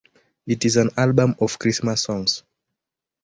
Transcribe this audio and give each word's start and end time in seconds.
It 0.47 0.65
is 0.65 0.77
an 0.77 0.89
album 0.97 1.35
of 1.39 1.59
Christmas 1.59 2.01
songs. 2.01 2.41